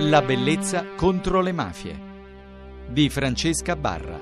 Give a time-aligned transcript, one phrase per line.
[0.00, 1.96] La bellezza contro le mafie
[2.88, 4.18] di Francesca Barra.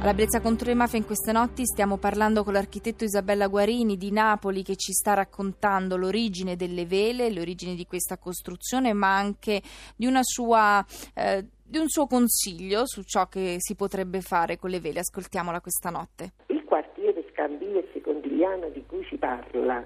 [0.00, 4.12] Alla Bellezza contro le mafie in queste notti stiamo parlando con l'architetto Isabella Guarini di
[4.12, 9.62] Napoli che ci sta raccontando l'origine delle vele, l'origine di questa costruzione, ma anche
[9.96, 10.84] di una sua...
[11.14, 15.00] Eh, di un suo consiglio su ciò che si potrebbe fare con le vele.
[15.00, 16.32] Ascoltiamola questa notte.
[16.46, 19.84] Il quartiere Scambia e Secondigliano di cui si parla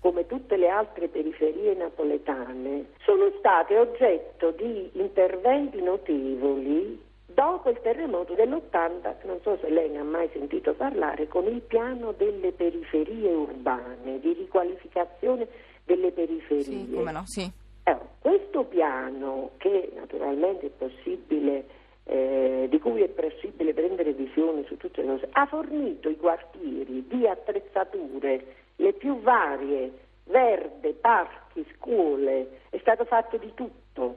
[0.00, 8.34] come tutte le altre periferie napoletane, sono state oggetto di interventi notevoli dopo il terremoto
[8.34, 13.32] dell'80, non so se lei ne ha mai sentito parlare, con il piano delle periferie
[13.32, 15.46] urbane, di riqualificazione
[15.84, 16.62] delle periferie.
[16.62, 17.50] Sì, come no, sì.
[17.84, 21.64] Eh, questo piano, che naturalmente è possibile,
[22.04, 27.06] eh, di cui è possibile prendere visione su tutte le cose, ha fornito i quartieri
[27.06, 29.92] di attrezzature le più varie,
[30.24, 34.16] verde, parchi, scuole, è stato fatto di tutto.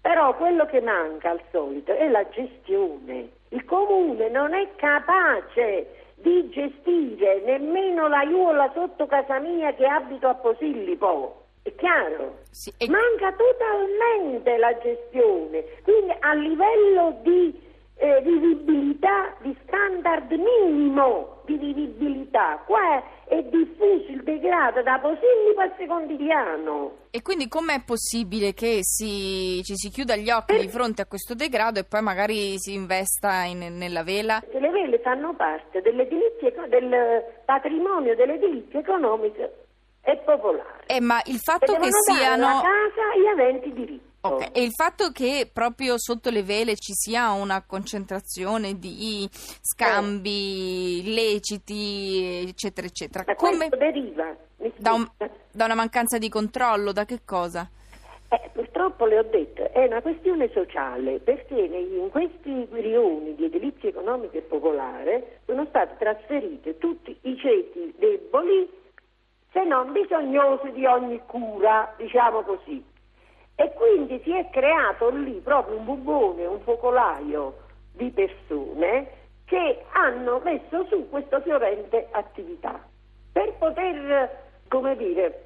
[0.00, 3.30] Però quello che manca al solito è la gestione.
[3.48, 10.28] Il comune non è capace di gestire nemmeno la iuola sotto casa mia che abito
[10.28, 11.42] a Posillipo.
[11.62, 12.40] È chiaro?
[12.50, 12.88] Sì, e...
[12.88, 15.64] Manca totalmente la gestione.
[15.82, 17.58] Quindi a livello di
[17.96, 22.62] eh, vivibilità, di standard minimo di vivibilità.
[22.66, 22.80] Qua
[23.26, 27.02] è, è diffuso il degrado da Posillipo a Secondigliano.
[27.10, 31.34] E quindi com'è possibile che si, ci si chiuda gli occhi di fronte a questo
[31.34, 34.42] degrado e poi magari si investa in, nella vela?
[34.52, 39.48] Le vele fanno parte del patrimonio dell'edilizia economica
[40.02, 40.84] e popolare.
[40.86, 42.46] Eh, ma il fatto che siano...
[42.46, 44.12] la casa gli aventi diritto.
[44.26, 44.48] Okay.
[44.52, 52.46] E il fatto che proprio sotto le vele ci sia una concentrazione di scambi illeciti,
[52.48, 54.34] eccetera, eccetera, da come deriva?
[54.76, 55.06] Da, un,
[55.52, 57.68] da, una mancanza di controllo, da che cosa?
[58.30, 63.90] Eh, purtroppo le ho detto, è una questione sociale, perché in questi rioni di edilizia
[63.90, 68.72] economica e popolare sono stati trasferiti tutti i ceti deboli,
[69.52, 72.92] se non bisognosi di ogni cura, diciamo così.
[73.56, 77.54] E quindi si è creato lì proprio un bubone, un focolaio
[77.92, 82.82] di persone che hanno messo su questa fiorente attività.
[83.32, 85.44] Per poter, come dire,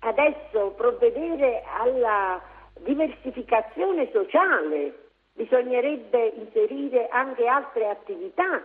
[0.00, 2.40] adesso provvedere alla
[2.80, 4.94] diversificazione sociale,
[5.34, 8.62] bisognerebbe inserire anche altre attività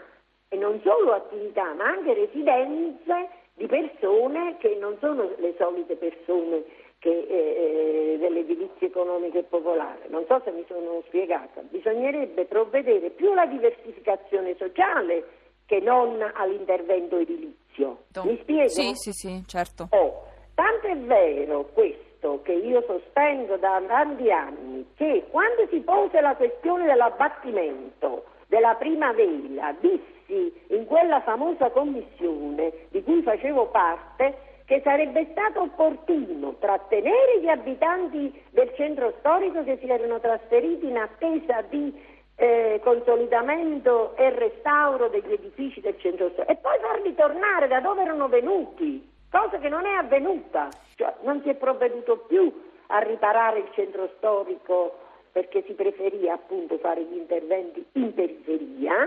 [0.48, 6.64] e non solo attività, ma anche residenze di persone che non sono le solite persone
[7.00, 10.08] che, eh, dell'edilizia economica e popolare.
[10.10, 11.62] Non so se mi sono spiegata.
[11.62, 15.26] Bisognerebbe provvedere più alla diversificazione sociale
[15.66, 18.04] che non all'intervento edilizio.
[18.24, 18.68] Mi spiego?
[18.68, 19.88] Sì, sì, sì, certo.
[19.92, 26.20] Oh, tanto è vero questo che io sostengo da tanti anni che quando si pose
[26.20, 34.49] la questione dell'abbattimento della prima vela dissi in quella famosa commissione di cui facevo parte
[34.70, 40.98] che sarebbe stato opportuno trattenere gli abitanti del centro storico che si erano trasferiti in
[40.98, 41.92] attesa di
[42.36, 48.04] eh, consolidamento e restauro degli edifici del centro storico e poi farli tornare da dove
[48.04, 52.54] erano venuti, cosa che non è avvenuta, cioè, non si è provveduto più
[52.90, 55.00] a riparare il centro storico
[55.32, 59.04] perché si preferì appunto fare gli interventi in periferia.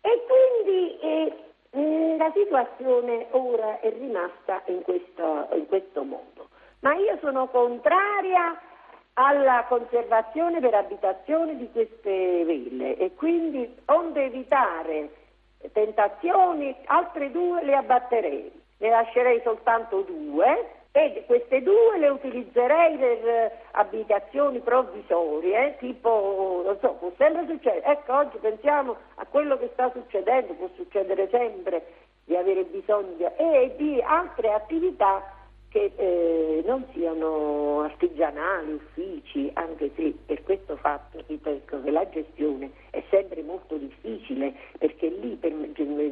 [0.00, 1.36] E quindi eh,
[1.74, 6.48] la situazione ora è rimasta in questo, in questo modo,
[6.80, 8.60] ma io sono contraria
[9.14, 15.10] alla conservazione per abitazione di queste ville e quindi onde evitare
[15.72, 23.26] tentazioni, altre due le abbatterei, ne lascerei soltanto due e queste due le utilizzerei per
[23.26, 27.84] eh, abitazioni provvisorie, tipo, non so, può sempre succedere.
[27.84, 31.84] Ecco, oggi pensiamo a quello che sta succedendo, può succedere sempre
[32.24, 35.20] di avere bisogno e di altre attività
[35.74, 42.70] che eh, non siano artigianali, uffici, anche se per questo fatto ripeto che la gestione
[42.90, 45.52] è sempre molto difficile perché lì per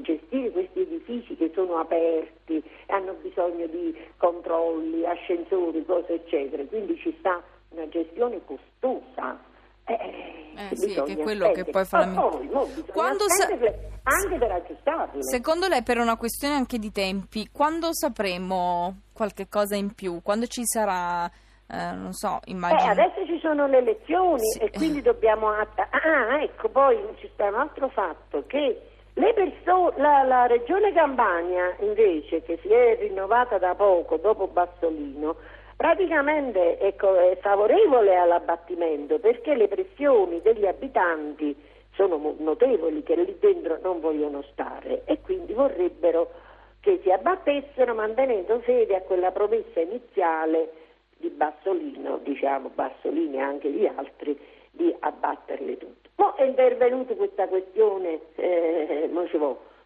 [0.01, 7.15] gestire questi edifici che sono aperti hanno bisogno di controlli, ascensori, cose eccetera, quindi ci
[7.21, 9.51] sta una gestione costosa.
[9.99, 11.65] Eh, eh sì, che è quello spendere.
[11.65, 13.47] che poi fa la poi, no, quando sa...
[13.47, 15.23] anche per aggiustarle.
[15.23, 20.21] Secondo lei per una questione anche di tempi, quando sapremo qualche cosa in più?
[20.23, 21.31] Quando ci sarà
[21.73, 22.91] eh, non so, immagino.
[22.91, 24.59] Eh, adesso ci sono le elezioni sì.
[24.59, 28.79] e quindi dobbiamo atta- Ah, ecco, poi ci sta un altro fatto che
[29.15, 35.37] perso- la, la, regione Campania invece che si è rinnovata da poco dopo Bassolino
[35.83, 41.57] praticamente ecco, è favorevole all'abbattimento perché le pressioni degli abitanti
[41.95, 46.31] sono notevoli che lì dentro non vogliono stare e quindi vorrebbero
[46.79, 50.71] che si abbattessero mantenendo fede a quella promessa iniziale
[51.17, 54.39] di Bassolino, diciamo Bassolini e anche gli altri,
[54.71, 56.11] di abbatterle tutte.
[56.15, 59.11] Poi è intervenuta questa questione, eh,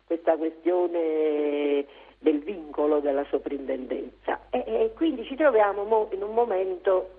[0.06, 1.86] questa questione
[2.18, 7.10] del vincolo della soprintendenza e, e quindi ci troviamo mo, in un momento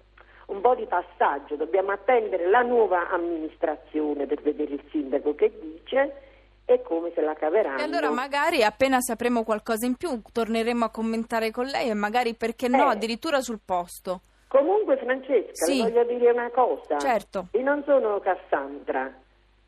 [0.47, 6.21] un po' di passaggio, dobbiamo attendere la nuova amministrazione per vedere il sindaco che dice
[6.65, 7.79] e come se la caveranno.
[7.79, 12.35] E allora magari appena sapremo qualcosa in più torneremo a commentare con lei e magari
[12.35, 12.93] perché no, eh.
[12.93, 14.21] addirittura sul posto.
[14.47, 15.81] Comunque Francesca, sì.
[15.81, 16.97] voglio dire una cosa.
[16.97, 17.47] Certo.
[17.51, 19.13] Io non sono Cassandra,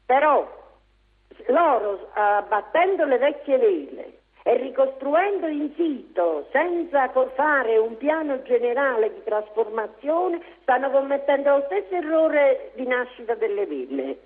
[0.06, 0.50] però
[1.48, 4.19] loro abbattendo le vecchie vele
[4.50, 11.94] e ricostruendo in sito senza fare un piano generale di trasformazione stanno commettendo lo stesso
[11.94, 14.18] errore di nascita delle ville,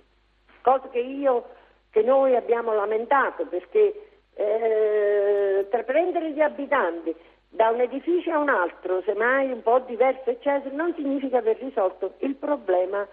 [0.61, 1.49] cosa che, io,
[1.89, 7.13] che noi abbiamo lamentato perché eh, per prendere gli abitanti
[7.49, 12.13] da un edificio a un altro, semmai un po' diverso, eccetera, non significa aver risolto
[12.19, 13.05] il problema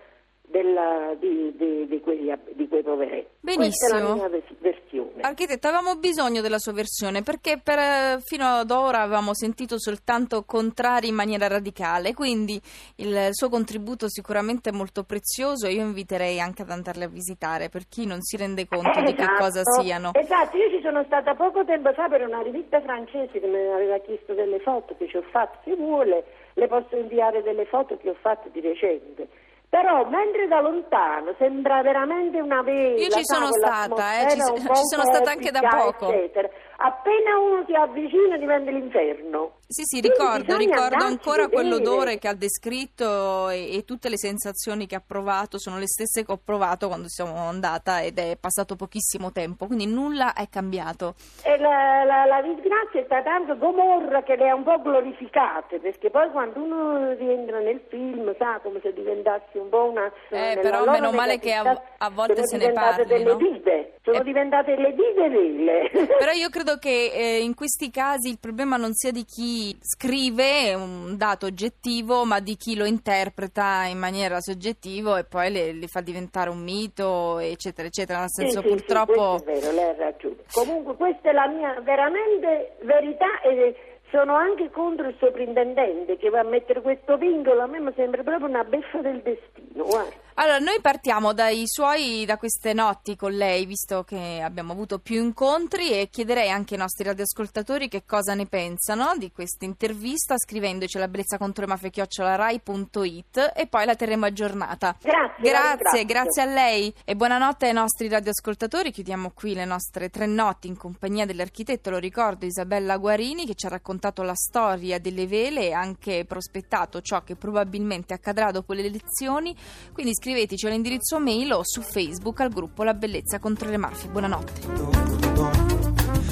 [0.51, 3.29] della, di, di, di, quei, di, quei, poveretti.
[3.41, 3.69] Benissimo.
[3.69, 5.21] Questa è la mia versione.
[5.23, 10.45] Architetto, avevamo bisogno della sua versione perché per, eh, fino ad ora avevamo sentito soltanto
[10.45, 12.61] contrari in maniera radicale, quindi
[12.97, 17.69] il suo contributo sicuramente è molto prezioso e io inviterei anche ad andarle a visitare
[17.69, 19.39] per chi non si rende conto eh, di che esatto.
[19.39, 20.11] cosa siano.
[20.15, 23.99] Esatto, io ci sono stata poco tempo fa per una rivista francese che mi aveva
[23.99, 26.25] chiesto delle foto che ci ho fatto, se vuole
[26.55, 29.29] le posso inviare delle foto che ho fatto di recente
[29.71, 33.01] però mentre da lontano sembra veramente una vela.
[33.01, 36.11] Io ci sono stata, eh, ci, ci sono stata anche da poco.
[36.11, 36.51] Eccetera.
[36.83, 39.59] Appena uno si avvicina diventa l'inferno.
[39.67, 44.97] Sì, sì, ricordo, ricordo ancora quell'odore che ha descritto e, e, tutte le sensazioni che
[44.97, 49.31] ha provato sono le stesse che ho provato quando siamo andata ed è passato pochissimo
[49.31, 51.15] tempo, quindi nulla è cambiato.
[51.45, 55.81] E la, la, la disgrazia è stata tanto Gomorra che le ha un po' glorificate,
[55.81, 60.11] perché poi quando uno rientra nel film sa come se diventasse un po' una...
[60.31, 63.37] Eh, però meno male che a, a volte se ne parli, delle no?
[63.37, 65.91] vite, sono eh, diventate le vite vere.
[66.19, 70.75] Però io credo che eh, in questi casi il problema non sia di chi scrive
[70.75, 75.87] un dato oggettivo, ma di chi lo interpreta in maniera soggettiva e poi le, le
[75.87, 78.21] fa diventare un mito, eccetera, eccetera.
[78.21, 79.39] Nel senso, sì, purtroppo.
[79.39, 80.37] Sì, è vero, lei ha ragione.
[80.53, 83.75] Comunque, questa è la mia veramente verità e
[84.11, 88.23] sono anche contro il soprintendente che va a mettere questo vincolo, a me mi sembra
[88.23, 89.85] proprio una beffa del destino.
[89.85, 90.29] Guarda.
[90.35, 95.23] Allora, noi partiamo dai suoi, da queste notti con lei, visto che abbiamo avuto più
[95.23, 100.99] incontri e chiederei anche ai nostri radioascoltatori che cosa ne pensano di questa intervista scrivendoci
[100.99, 104.97] la bellezza contro le mafie chiocciolarai.it e poi la terremo aggiornata.
[105.01, 105.51] Grazie.
[105.51, 108.91] Grazie, grazie a lei e buonanotte ai nostri radioascoltatori.
[108.91, 113.67] Chiudiamo qui le nostre tre notti in compagnia dell'architetto, lo ricordo, Isabella Guarini che ci
[113.67, 118.85] ha raccontato la storia delle vele e anche prospettato ciò che probabilmente accadrà dopo le
[118.85, 119.57] elezioni.
[119.93, 124.11] Quindi scriveteci all'indirizzo mail o su Facebook al gruppo La Bellezza contro le Mafie.
[124.11, 124.53] Buonanotte.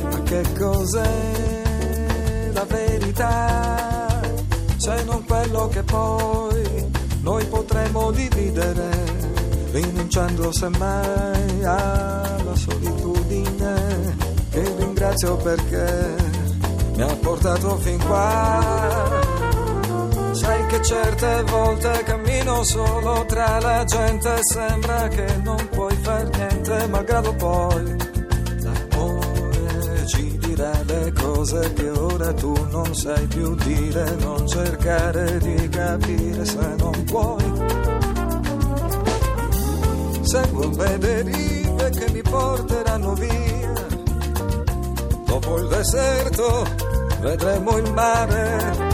[0.02, 4.20] Ma che cos'è la verità?
[4.76, 6.91] Se non quello che poi
[7.22, 8.91] noi potremo dividere,
[9.72, 14.17] rinunciando semmai alla solitudine,
[14.51, 16.15] che ringrazio perché
[16.94, 19.28] mi ha portato fin qua
[20.69, 27.34] che certe volte cammino solo tra la gente Sembra che non puoi far niente Malgrado
[27.34, 27.96] poi
[28.60, 35.69] l'amore ci dirà le cose che ora tu non sai più dire Non cercare di
[35.69, 37.53] capire se non puoi.
[40.22, 43.87] Seguo le derive che mi porteranno via
[45.25, 46.67] Dopo il deserto
[47.20, 48.87] vedremo il mare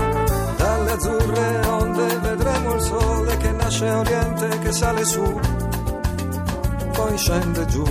[3.75, 5.41] nasce oriente, che sale su,
[6.93, 7.85] poi scende giù.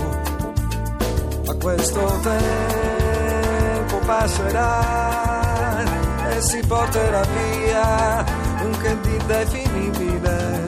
[1.44, 5.82] Ma questo tempo passerà
[6.30, 8.24] e si porterà via
[8.62, 10.66] un che di definibile,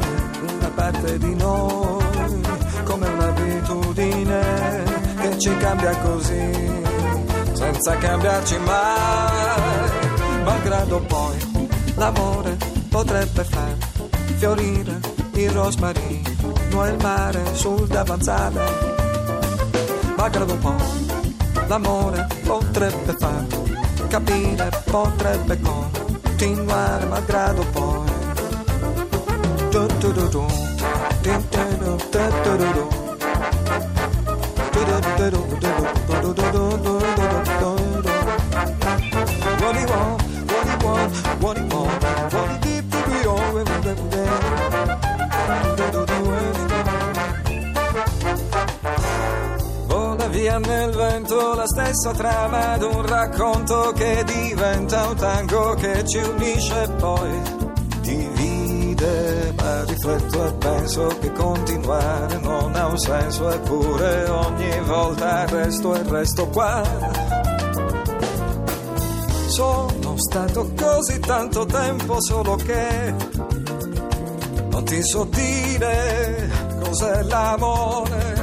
[0.59, 2.43] una parte di noi,
[2.85, 4.85] come un'abitudine
[5.21, 6.83] che ci cambia così,
[7.53, 9.91] senza cambiarci mai,
[10.45, 11.37] malgrado poi
[11.95, 12.57] l'amore
[12.91, 13.96] potrebbe far
[14.37, 15.01] fiorire
[15.35, 18.61] il rosmarino e il mare sul davanzale.
[20.17, 20.77] Ma credo un po',
[21.69, 23.45] l'amore potrebbe far
[24.09, 25.91] capire, potrebbe con
[26.37, 28.05] continuare malgrado poi.
[29.71, 30.47] Du, du, du, du,
[31.23, 32.97] du, du, du, du, du.
[39.59, 40.23] What do you want?
[41.43, 41.86] What do you want?
[50.59, 56.89] Nel vento la stessa trama d'un racconto che diventa un tango che ci unisce e
[56.93, 57.43] poi
[58.01, 59.53] divide.
[59.55, 66.03] Ma rifletto e penso che continuare non ha un senso, eppure ogni volta resto e
[66.09, 66.83] resto qua.
[69.49, 73.15] Sono stato così tanto tempo solo che
[74.71, 76.51] non ti so dire
[76.83, 78.36] cos'è l'amore.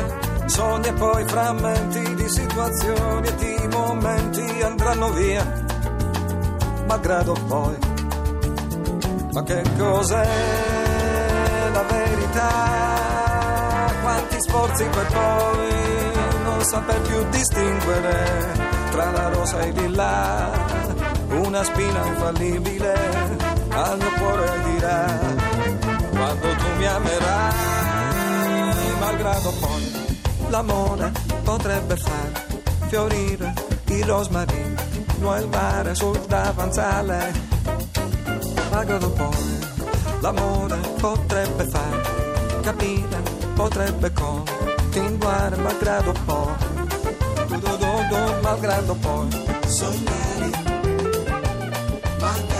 [0.45, 5.63] Sogni e poi frammenti di situazioni e di momenti andranno via,
[6.85, 7.77] malgrado poi.
[9.31, 10.29] Ma che cos'è
[11.73, 12.51] la verità?
[14.01, 15.73] Quanti sforzi per poi
[16.43, 18.51] non saper più distinguere
[18.91, 20.51] tra la rosa e il lilla,
[21.29, 22.93] una spina infallibile
[23.69, 25.05] al mio cuore dirà
[26.12, 27.53] quando tu mi amerai,
[29.00, 30.02] malgrado poi
[30.53, 31.12] l'amore
[31.43, 32.31] potrebbe far
[32.88, 33.51] fiorire
[33.88, 37.33] il rosmarino e il mare sul davanzale,
[38.69, 39.60] malgrado poi
[40.19, 43.24] l'amore potrebbe far capire,
[43.55, 46.53] potrebbe continuare, malgrado poi,
[47.48, 49.27] du, du, du, du, malgrado poi,
[49.65, 50.51] sognare,
[52.19, 52.52] magari,